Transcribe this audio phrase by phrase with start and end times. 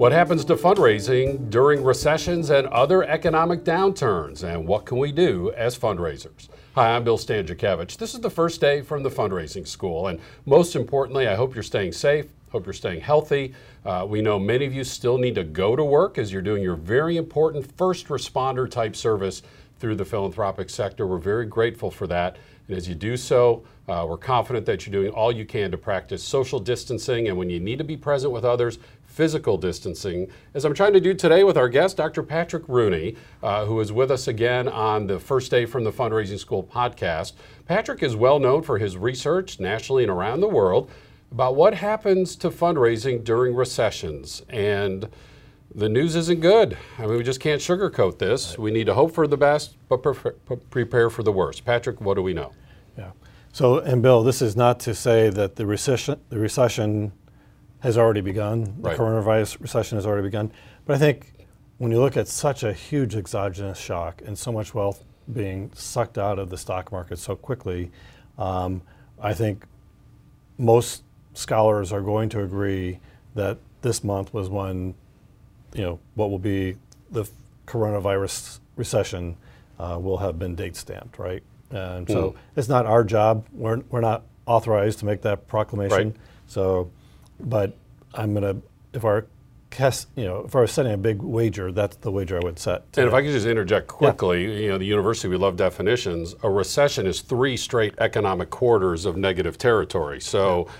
[0.00, 5.52] What happens to fundraising during recessions and other economic downturns, and what can we do
[5.58, 6.48] as fundraisers?
[6.74, 7.98] Hi, I'm Bill Stanczykiewicz.
[7.98, 11.62] This is the first day from the fundraising school, and most importantly, I hope you're
[11.62, 12.28] staying safe.
[12.50, 13.52] Hope you're staying healthy.
[13.84, 16.62] Uh, we know many of you still need to go to work as you're doing
[16.62, 19.42] your very important first responder type service
[19.80, 21.06] through the philanthropic sector.
[21.06, 22.38] We're very grateful for that.
[22.68, 25.76] And as you do so, uh, we're confident that you're doing all you can to
[25.76, 28.78] practice social distancing and when you need to be present with others,
[29.10, 32.22] physical distancing, as I'm trying to do today with our guest, Dr.
[32.22, 36.38] Patrick Rooney, uh, who is with us again on the First Day from the Fundraising
[36.38, 37.32] School podcast.
[37.66, 40.90] Patrick is well known for his research nationally and around the world
[41.32, 44.42] about what happens to fundraising during recessions.
[44.48, 45.08] And
[45.74, 46.78] the news isn't good.
[46.96, 48.50] I mean, we just can't sugarcoat this.
[48.50, 48.58] Right.
[48.60, 50.02] We need to hope for the best, but
[50.70, 51.64] prepare for the worst.
[51.64, 52.52] Patrick, what do we know?
[52.96, 53.10] Yeah.
[53.52, 57.12] So, and Bill, this is not to say that the recession, the recession
[57.80, 58.64] has already begun.
[58.64, 58.98] The right.
[58.98, 60.52] coronavirus recession has already begun.
[60.86, 61.32] But I think
[61.78, 66.18] when you look at such a huge exogenous shock and so much wealth being sucked
[66.18, 67.90] out of the stock market so quickly,
[68.38, 68.82] um,
[69.20, 69.64] I think
[70.58, 71.02] most
[71.34, 73.00] scholars are going to agree
[73.34, 74.94] that this month was when
[75.74, 76.76] you know, what will be
[77.10, 77.28] the
[77.66, 79.36] coronavirus recession
[79.78, 81.42] uh, will have been date stamped, right?
[81.70, 82.12] And mm.
[82.12, 82.38] so hmm.
[82.56, 83.46] it's not our job.
[83.52, 86.08] We're, we're not authorized to make that proclamation.
[86.08, 86.16] Right.
[86.46, 86.90] So,
[87.48, 87.76] but
[88.14, 89.26] I'm going to, if our
[90.16, 92.92] you know, if I was setting a big wager, that's the wager I would set.
[92.92, 93.02] Today.
[93.02, 94.58] And if I could just interject quickly, yeah.
[94.58, 96.34] you know, the university, we love definitions.
[96.42, 100.20] A recession is three straight economic quarters of negative territory.
[100.20, 100.72] So, yeah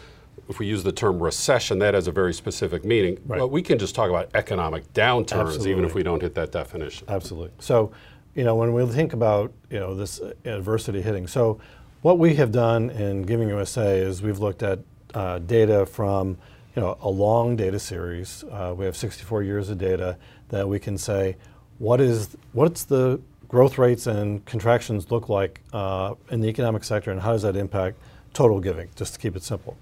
[0.51, 3.19] if we use the term recession, that has a very specific meaning.
[3.25, 3.39] Right.
[3.39, 5.71] But we can just talk about economic downturns, Absolutely.
[5.71, 7.07] even if we don't hit that definition.
[7.09, 7.53] Absolutely.
[7.61, 7.93] So,
[8.35, 11.61] you know, when we think about you know this adversity hitting, so
[12.03, 14.81] what we have done in Giving USA is we've looked at
[15.15, 16.39] uh, data from
[16.75, 18.45] you know a long data series.
[18.51, 20.17] Uh, we have 64 years of data
[20.49, 21.37] that we can say
[21.79, 27.11] what is what's the growth rates and contractions look like uh, in the economic sector,
[27.11, 27.99] and how does that impact
[28.33, 28.89] total giving?
[28.97, 29.77] Just to keep it simple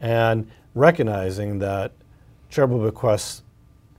[0.00, 1.92] and recognizing that
[2.50, 3.42] charitable bequests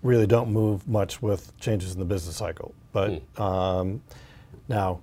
[0.03, 2.73] really don't move much with changes in the business cycle.
[2.93, 3.41] But mm.
[3.41, 4.01] um,
[4.67, 5.01] now,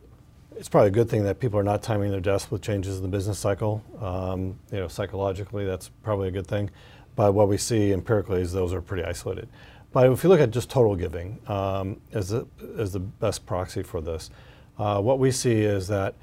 [0.57, 3.03] it's probably a good thing that people are not timing their deaths with changes in
[3.03, 3.83] the business cycle.
[4.01, 6.71] Um, you know, psychologically, that's probably a good thing.
[7.17, 9.49] But what we see empirically is those are pretty isolated.
[9.93, 12.47] But if you look at just total giving um, as, the,
[12.79, 14.31] as the best proxy for this,
[14.79, 16.15] uh, what we see is that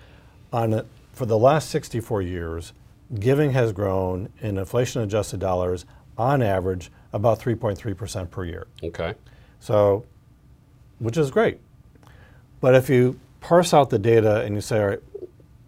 [0.51, 2.73] on a, for the last 64 years,
[3.19, 5.85] giving has grown in inflation adjusted dollars
[6.17, 8.67] on average about 3.3% per year.
[8.83, 9.13] Okay.
[9.59, 10.05] So,
[10.99, 11.59] which is great.
[12.61, 14.99] But if you parse out the data and you say, all right,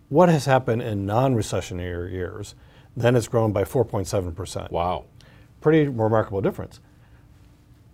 [0.09, 2.55] what has happened in non recessionary years,
[2.95, 4.71] then it's grown by 4.7%.
[4.71, 5.05] Wow.
[5.61, 6.79] Pretty remarkable difference.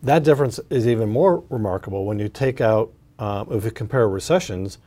[0.01, 4.77] That difference is even more remarkable when you take out, um, if you compare recessions,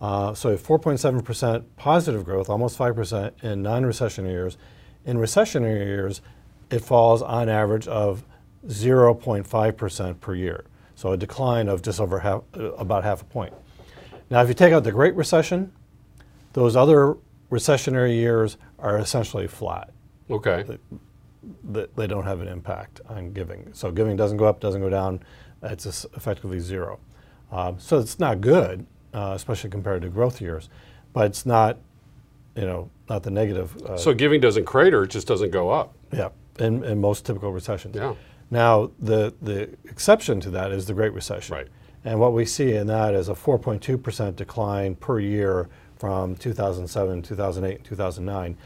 [0.00, 4.56] uh, so 4.7% positive growth, almost 5% in non-recessionary years.
[5.04, 6.20] In recessionary years,
[6.70, 8.24] it falls on average of
[8.66, 10.64] 0.5% per year.
[10.94, 13.54] So a decline of just over half, uh, about half a point.
[14.30, 15.72] Now, if you take out the Great Recession,
[16.52, 17.16] those other
[17.50, 19.90] recessionary years are essentially flat.
[20.30, 20.64] Okay.
[21.64, 23.70] They, they don't have an impact on giving.
[23.72, 25.20] So giving doesn't go up, doesn't go down.
[25.62, 27.00] It's effectively zero.
[27.50, 30.68] Um, so it's not good uh, especially compared to growth years.
[31.12, 31.78] But it's not,
[32.54, 33.76] you know, not the negative.
[33.82, 35.94] Uh, so giving doesn't crater; it just doesn't go up.
[36.12, 36.28] Yeah,
[36.58, 37.96] in, in most typical recessions.
[37.96, 38.14] Yeah.
[38.50, 41.56] Now the the exception to that is the Great Recession.
[41.56, 41.68] Right.
[42.04, 47.22] And what we see in that is a 4.2 percent decline per year from 2007,
[47.22, 48.56] 2008, 2009,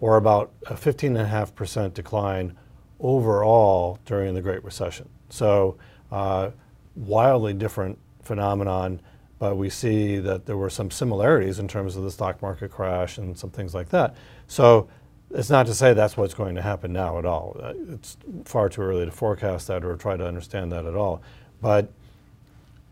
[0.00, 2.56] or about a 15.5 percent decline
[3.00, 5.08] overall during the Great Recession.
[5.30, 5.76] So
[6.10, 6.50] uh,
[6.94, 9.00] wildly different phenomenon
[9.42, 13.18] but we see that there were some similarities in terms of the stock market crash
[13.18, 14.14] and some things like that.
[14.46, 14.88] So
[15.32, 17.56] it's not to say that's what's going to happen now at all.
[17.60, 21.22] Uh, it's far too early to forecast that or try to understand that at all.
[21.60, 21.92] But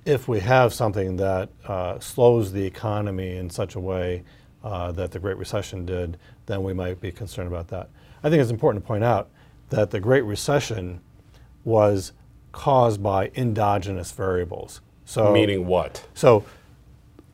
[0.05, 4.25] if we have something that uh, slows the economy in such a way
[4.65, 7.89] uh, that the Great Recession did, then we might be concerned about that.
[8.23, 9.31] I think it's important to point out
[9.71, 11.01] that the Great Recession
[11.65, 12.13] was
[12.53, 14.81] caused by endogenous variables.
[15.05, 16.07] So meaning what?
[16.15, 16.45] So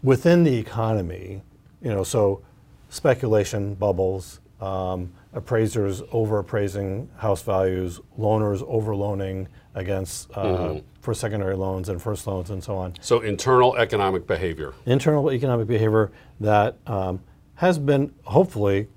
[0.03, 1.43] within the economy,
[1.83, 2.43] you know, so
[2.89, 10.87] speculation bubbles, um, appraisers over appraising house values, loaners over loaning against uh, mm-hmm.
[11.01, 12.95] for secondary loans and first loans and so on.
[13.01, 14.73] So internal economic behavior.
[14.87, 16.11] Internal economic behavior
[16.41, 17.21] that um,
[17.57, 18.89] has been hopefully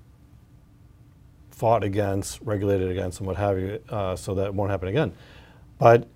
[1.50, 5.12] fought against, regulated against, and what have you, uh, so that won't happen again.
[5.78, 6.08] But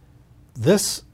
[0.55, 1.05] this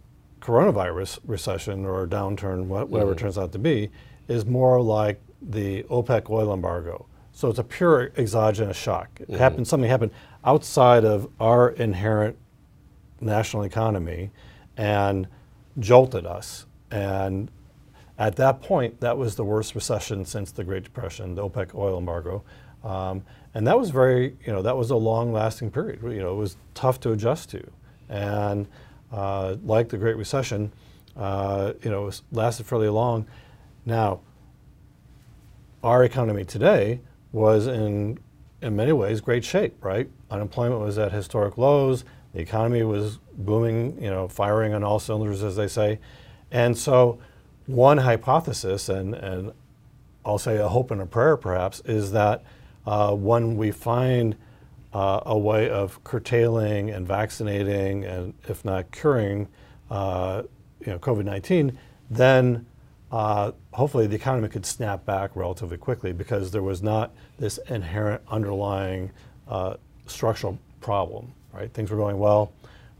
[0.40, 3.90] coronavirus recession or downturn, whatever it turns out to be,
[4.28, 7.06] is more like the OPEC oil embargo.
[7.40, 9.18] So it's a pure exogenous shock.
[9.18, 10.10] It happened, something happened
[10.44, 12.36] outside of our inherent
[13.18, 14.30] national economy
[14.76, 15.26] and
[15.78, 16.66] jolted us.
[16.90, 17.50] And
[18.18, 21.96] at that point, that was the worst recession since the Great Depression, the OPEC oil
[21.96, 22.44] embargo.
[22.84, 26.02] Um, and that was very, you know, that was a long lasting period.
[26.02, 27.66] You know, it was tough to adjust to.
[28.10, 28.66] And
[29.10, 30.72] uh, like the Great Recession,
[31.16, 33.26] uh, you know, it lasted fairly long.
[33.86, 34.20] Now,
[35.82, 37.00] our economy today
[37.32, 38.18] was in,
[38.60, 40.08] in many ways, great shape, right?
[40.30, 42.04] Unemployment was at historic lows.
[42.34, 45.98] The economy was booming, you know, firing on all cylinders, as they say.
[46.50, 47.18] And so,
[47.66, 49.52] one hypothesis, and, and
[50.24, 52.42] I'll say a hope and a prayer perhaps, is that
[52.86, 54.36] uh, when we find
[54.92, 59.48] uh, a way of curtailing and vaccinating and, if not curing,
[59.90, 60.42] uh,
[60.80, 61.76] you know, COVID-19,
[62.10, 62.66] then
[63.10, 68.22] uh, hopefully the economy could snap back relatively quickly because there was not this inherent
[68.28, 69.10] underlying
[69.48, 69.74] uh,
[70.06, 71.32] structural problem.
[71.52, 72.52] Right, things were going well.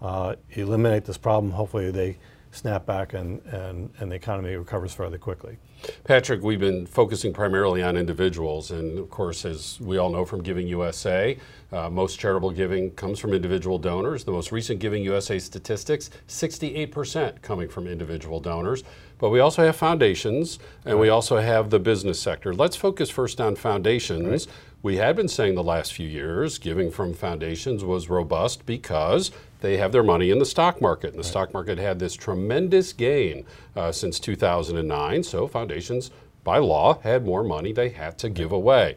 [0.03, 1.53] Uh, eliminate this problem.
[1.53, 2.17] Hopefully they
[2.53, 5.57] snap back and, and, and the economy recovers fairly quickly.
[6.05, 10.43] Patrick, we've been focusing primarily on individuals, and of course, as we all know from
[10.43, 11.39] Giving USA,
[11.73, 14.25] uh, most charitable giving comes from individual donors.
[14.25, 18.85] The most recent Giving USA statistics 68% coming from individual donors.
[19.19, 22.55] But we also have foundations, and we also have the business sector.
[22.55, 24.47] Let's focus first on foundations.
[24.47, 24.57] Right.
[24.83, 29.77] We had been saying the last few years giving from foundations was robust because they
[29.77, 31.09] have their money in the stock market.
[31.09, 31.27] And the right.
[31.27, 33.45] stock market had this tremendous gain
[33.77, 35.23] uh, since 2009.
[35.23, 36.11] So foundations,
[36.45, 38.97] by law, had more money they had to give away.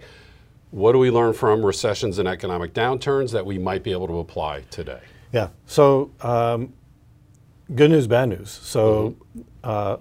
[0.71, 4.19] What do we learn from recessions and economic downturns that we might be able to
[4.19, 5.01] apply today?
[5.31, 5.49] Yeah.
[5.67, 6.73] So, um,
[7.75, 8.49] good news, bad news.
[8.49, 9.41] So, mm-hmm.
[9.63, 9.97] uh,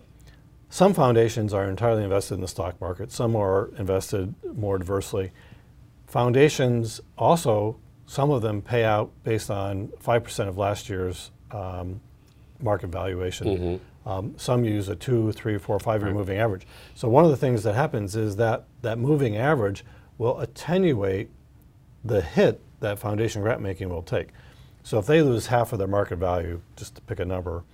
[0.71, 3.13] some foundations are entirely invested in the stock market.
[3.13, 5.33] Some are invested more diversely.
[6.07, 7.77] Foundations also
[8.13, 11.99] some of them pay out based on 5% of last year's um,
[12.61, 13.47] market valuation.
[13.47, 14.09] Mm-hmm.
[14.09, 16.17] Um, some use a two, three, four, five year right.
[16.19, 16.67] moving average.
[16.95, 19.83] So, one of the things that happens is that that moving average
[20.19, 21.31] will attenuate
[22.05, 24.29] the hit that foundation grant making will take.
[24.83, 27.65] So, if they lose half of their market value, just to pick a number,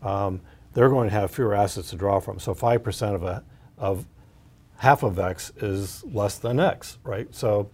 [0.00, 0.42] um,
[0.74, 2.38] they're going to have fewer assets to draw from.
[2.38, 3.42] So, 5% of, a,
[3.76, 4.06] of
[4.76, 7.34] half of X is less than X, right?
[7.34, 7.70] So,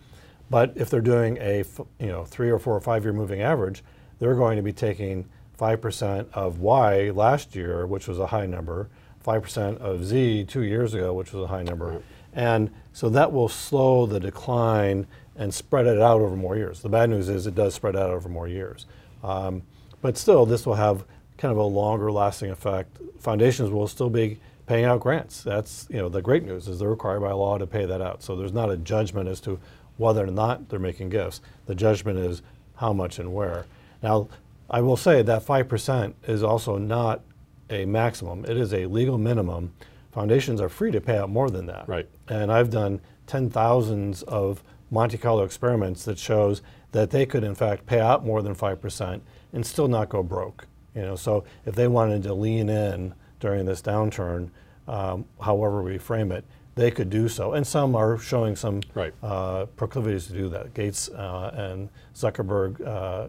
[0.51, 1.65] but if they're doing a
[1.99, 3.83] you know three or four or five year moving average,
[4.19, 8.89] they're going to be taking 5% of Y last year, which was a high number,
[9.25, 11.87] 5% of Z two years ago, which was a high number.
[11.87, 12.03] Right.
[12.33, 15.07] And so that will slow the decline
[15.37, 16.81] and spread it out over more years.
[16.81, 18.87] The bad news is it does spread out over more years.
[19.23, 19.63] Um,
[20.03, 21.05] but still, this will have
[21.39, 22.99] kind of a longer lasting effect.
[23.19, 25.43] Foundations will still be paying out grants.
[25.43, 28.23] That's, you know, the great news is they're required by law to pay that out.
[28.23, 29.59] So there's not a judgment as to
[29.97, 31.41] whether or not they're making gifts.
[31.67, 32.43] The judgment is
[32.77, 33.67] how much and where.
[34.03, 34.29] Now,
[34.69, 37.23] I will say that 5% is also not
[37.71, 38.45] a maximum.
[38.45, 39.73] It is a legal minimum.
[40.13, 41.89] Foundations are free to pay out more than that.
[41.89, 42.09] Right.
[42.29, 47.87] And I've done 10,000s of Monte Carlo experiments that shows that they could in fact
[47.87, 49.21] pay out more than 5%
[49.53, 50.67] and still not go broke.
[50.95, 54.51] You know, so if they wanted to lean in during this downturn,
[54.87, 57.53] um, however we frame it, they could do so.
[57.53, 59.13] And some are showing some right.
[59.23, 60.75] uh, proclivities to do that.
[60.75, 63.29] Gates uh, and Zuckerberg uh,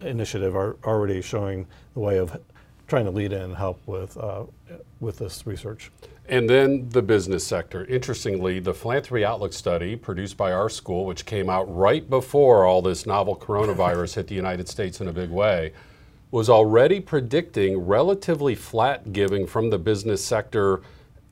[0.00, 2.38] initiative are already showing the way of
[2.86, 4.44] trying to lead in and help with, uh,
[5.00, 5.90] with this research.
[6.28, 7.84] And then the business sector.
[7.86, 12.82] Interestingly, the Philanthropy Outlook study produced by our school, which came out right before all
[12.82, 15.72] this novel coronavirus hit the United States in a big way,
[16.30, 20.82] was already predicting relatively flat giving from the business sector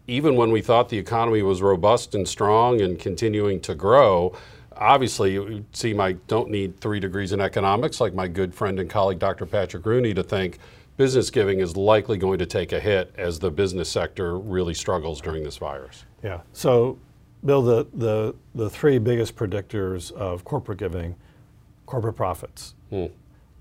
[0.06, 4.36] even when we thought the economy was robust and strong and continuing to grow,
[4.76, 8.88] obviously you seem I don't need three degrees in economics like my good friend and
[8.88, 9.46] colleague Dr.
[9.46, 10.58] Patrick Rooney to think
[10.96, 15.20] business giving is likely going to take a hit as the business sector really struggles
[15.20, 16.04] during this virus.
[16.22, 16.40] Yeah.
[16.52, 16.98] So
[17.44, 21.16] Bill, the, the, the three biggest predictors of corporate giving,
[21.84, 22.74] corporate profits.
[22.90, 23.06] Hmm.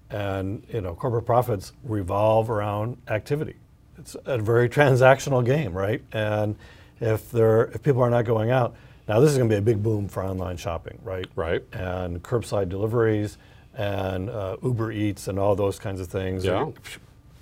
[0.10, 3.56] And you know, corporate profits revolve around activity
[3.98, 6.02] it's a very transactional game, right?
[6.12, 6.56] And
[7.00, 8.75] if there if people are not going out,
[9.08, 11.28] now this is going to be a big boom for online shopping, right?
[11.36, 11.64] Right.
[11.74, 13.38] And curbside deliveries
[13.75, 16.46] and uh, Uber Eats and all those kinds of things.
[16.46, 16.72] Yeah.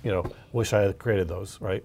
[0.02, 1.84] You know, wish I had created those, right?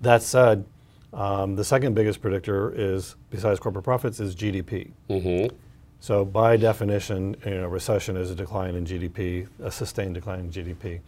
[0.00, 0.64] That said,
[1.12, 4.90] um, the second biggest predictor is, besides corporate profits, is GDP.
[5.08, 5.54] Mm-hmm.
[6.00, 10.50] So by definition, you know, recession is a decline in GDP, a sustained decline in
[10.50, 11.00] GDP.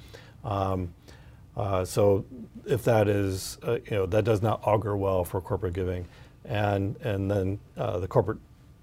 [0.42, 0.94] Um,
[1.56, 2.24] Uh, so
[2.66, 6.06] if that is, uh, you know, that does not augur well for corporate giving.
[6.44, 8.38] And, and then uh, the corporate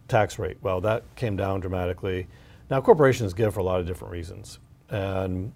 [0.07, 2.27] tax rate, well, that came down dramatically.
[2.69, 4.59] Now, corporations give for a lot of different reasons.
[4.89, 5.53] And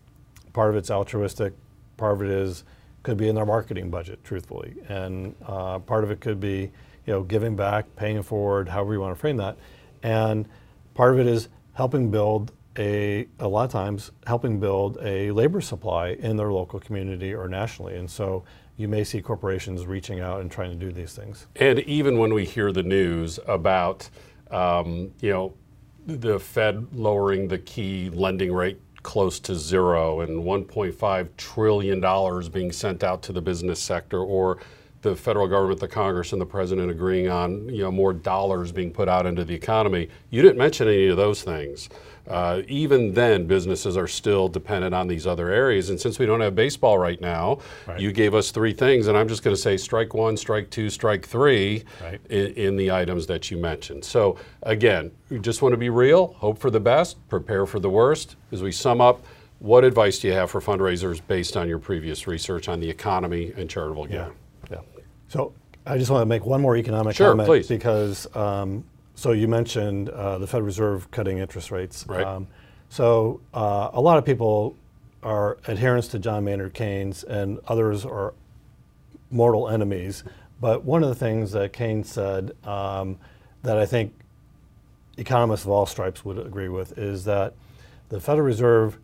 [0.53, 1.53] part of it's altruistic,
[1.97, 2.63] part of it is,
[3.03, 4.75] could be in their marketing budget, truthfully.
[4.89, 6.71] And uh, part of it could be,
[7.05, 9.57] you know, giving back, paying forward, however you want to frame that.
[10.03, 10.47] And
[10.93, 15.61] part of it is helping build a, a lot of times helping build a labor
[15.61, 17.95] supply in their local community or nationally.
[17.95, 18.43] And so
[18.77, 21.47] you may see corporations reaching out and trying to do these things.
[21.55, 24.09] And even when we hear the news about,
[24.51, 25.53] um, you know,
[26.05, 32.71] the Fed lowering the key lending rate close to zero and 1.5 trillion dollars being
[32.71, 34.59] sent out to the business sector or
[35.01, 38.91] the federal government, the Congress, and the president agreeing on you know more dollars being
[38.91, 40.09] put out into the economy.
[40.29, 41.89] You didn't mention any of those things.
[42.27, 45.89] Uh, even then, businesses are still dependent on these other areas.
[45.89, 47.99] And since we don't have baseball right now, right.
[47.99, 50.89] you gave us three things, and I'm just going to say strike one, strike two,
[50.89, 52.19] strike three right.
[52.29, 54.03] in, in, the items that you mentioned.
[54.03, 57.89] So again, we just want to be real, hope for the best, prepare for the
[57.89, 58.35] worst.
[58.51, 59.23] As we sum up,
[59.59, 63.53] what advice do you have for fundraisers based on your previous research on the economy
[63.55, 64.27] and charitable giving?
[64.27, 64.33] Yeah.
[65.27, 65.53] So
[65.85, 67.67] I just want to make one more economic sure, comment please.
[67.67, 68.83] because um,
[69.15, 72.05] so you mentioned uh, the Federal Reserve cutting interest rates.
[72.07, 72.23] Right.
[72.23, 72.47] Um,
[72.89, 74.75] so uh, a lot of people
[75.23, 78.33] are adherents to John Maynard Keynes, and others are
[79.31, 80.23] mortal enemies.
[80.61, 83.17] But one of the things that Keynes said um,
[83.63, 84.13] that I think
[85.17, 87.53] economists of all stripes would agree with is that
[88.09, 88.97] the Federal Reserve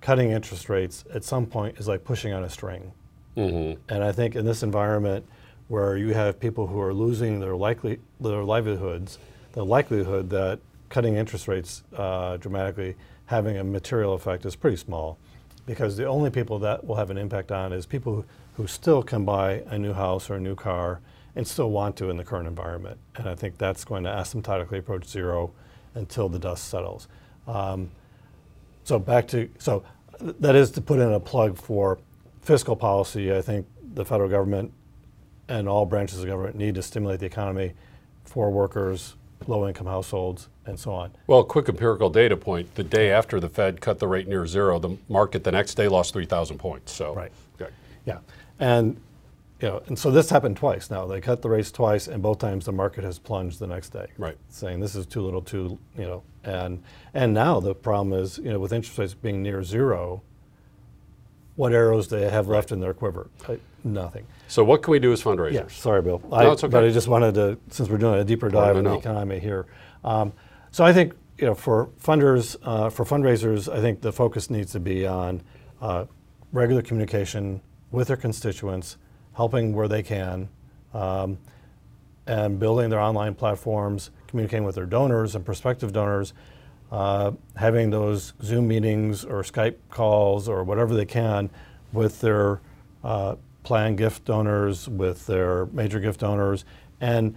[0.00, 2.92] cutting interest rates at some point is like pushing on a string.
[3.36, 3.80] Mm-hmm.
[3.88, 5.26] And I think in this environment,
[5.68, 9.18] where you have people who are losing their likely their livelihoods,
[9.52, 10.58] the likelihood that
[10.88, 12.96] cutting interest rates uh, dramatically
[13.26, 15.18] having a material effect is pretty small,
[15.66, 18.24] because the only people that will have an impact on is people who,
[18.56, 21.00] who still can buy a new house or a new car
[21.36, 22.98] and still want to in the current environment.
[23.16, 25.52] And I think that's going to asymptotically approach zero
[25.94, 27.06] until the dust settles.
[27.46, 27.90] Um,
[28.84, 29.84] so back to so
[30.20, 31.98] that is to put in a plug for
[32.40, 33.32] fiscal policy.
[33.32, 34.72] I think the federal government
[35.48, 37.72] and all branches of government need to stimulate the economy
[38.24, 39.14] for workers,
[39.46, 41.10] low income households, and so on.
[41.26, 44.78] Well, quick empirical data point the day after the Fed cut the rate near zero,
[44.78, 46.92] the market the next day lost 3,000 points.
[46.92, 47.32] So, right.
[47.60, 47.72] Okay.
[48.04, 48.18] Yeah.
[48.58, 49.00] And
[49.60, 51.06] you know, and so this happened twice now.
[51.06, 54.06] They cut the rates twice, and both times the market has plunged the next day.
[54.16, 54.36] Right.
[54.50, 58.50] Saying this is too little, too, you know, and and now the problem is, you
[58.50, 60.22] know, with interest rates being near zero,
[61.58, 63.28] what arrows do they have left in their quiver?
[63.82, 64.24] nothing.
[64.46, 65.54] So what can we do as fundraisers?
[65.54, 66.22] Yeah, sorry, Bill.
[66.30, 66.70] No, I, it's okay.
[66.70, 69.66] But I just wanted to, since we're doing a deeper dive in the economy here.
[70.04, 70.32] Um,
[70.70, 74.70] so I think you know, for funders, uh, for fundraisers, I think the focus needs
[74.72, 75.42] to be on
[75.80, 76.04] uh,
[76.52, 77.60] regular communication
[77.90, 78.96] with their constituents,
[79.34, 80.48] helping where they can,
[80.94, 81.38] um,
[82.28, 86.34] and building their online platforms, communicating with their donors and prospective donors,
[86.90, 91.50] uh, having those Zoom meetings or Skype calls or whatever they can
[91.92, 92.60] with their
[93.04, 96.64] uh, planned gift donors, with their major gift donors,
[97.00, 97.34] and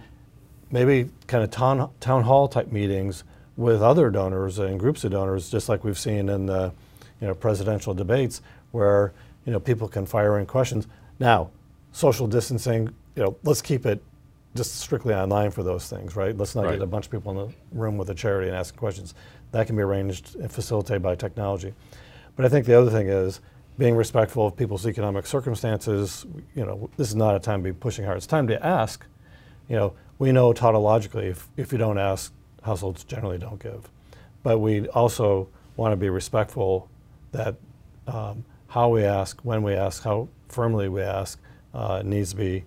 [0.70, 3.24] maybe kind of town, town hall type meetings
[3.56, 6.72] with other donors and groups of donors, just like we've seen in the
[7.20, 8.40] you know, presidential debates,
[8.70, 9.12] where
[9.44, 10.86] you know, people can fire in questions.
[11.18, 11.50] Now,
[11.92, 14.02] social distancing, you know, let's keep it
[14.54, 16.36] just strictly online for those things, right?
[16.36, 16.72] Let's not right.
[16.72, 19.14] get a bunch of people in the room with a charity and asking questions.
[19.52, 21.74] That can be arranged and facilitated by technology.
[22.36, 23.40] But I think the other thing is
[23.78, 26.26] being respectful of people's economic circumstances.
[26.54, 28.16] You know, this is not a time to be pushing hard.
[28.16, 29.06] It's time to ask.
[29.68, 32.32] You know, we know tautologically if, if you don't ask,
[32.62, 33.90] households generally don't give.
[34.42, 36.88] But we also want to be respectful
[37.32, 37.56] that
[38.06, 41.38] um, how we ask, when we ask, how firmly we ask
[41.74, 42.64] uh, needs to be